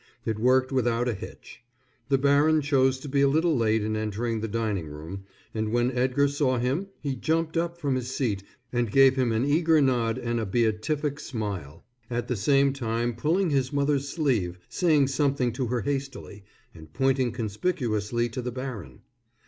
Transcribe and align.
It 0.25 0.39
worked 0.39 0.71
without 0.71 1.07
a 1.07 1.13
hitch. 1.13 1.61
The 2.09 2.17
baron 2.17 2.61
chose 2.61 2.97
to 3.01 3.07
be 3.07 3.21
a 3.21 3.27
little 3.27 3.55
late 3.55 3.83
in 3.83 3.95
entering 3.95 4.39
the 4.41 4.47
dining 4.47 4.87
room, 4.87 5.25
and 5.53 5.71
when 5.71 5.91
Edgar 5.91 6.27
saw 6.27 6.57
him, 6.57 6.87
he 6.99 7.15
jumped 7.15 7.55
up 7.55 7.77
from 7.77 7.93
his 7.93 8.09
seat 8.09 8.41
and 8.73 8.89
gave 8.91 9.15
him 9.15 9.31
an 9.31 9.45
eager 9.45 9.79
nod 9.79 10.17
and 10.17 10.39
a 10.39 10.45
beatific 10.47 11.19
smile, 11.19 11.83
at 12.09 12.27
the 12.27 12.35
same 12.35 12.73
time 12.73 13.13
pulling 13.13 13.51
his 13.51 13.71
mother's 13.71 14.09
sleeve, 14.09 14.57
saying 14.69 15.05
something 15.05 15.51
to 15.53 15.67
her 15.67 15.81
hastily, 15.81 16.45
and 16.73 16.93
pointing 16.93 17.31
conspicuously 17.31 18.27
to 18.29 18.41
the 18.41 18.51
baron. 18.51 19.01